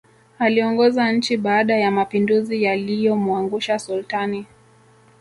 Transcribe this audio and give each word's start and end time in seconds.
Aliongoza 0.39 1.11
nchi 1.11 1.37
baada 1.37 1.77
ya 1.77 1.91
mapinduzi 1.91 2.63
yaliyomwangusha 2.63 3.79
Sultani 3.79 4.45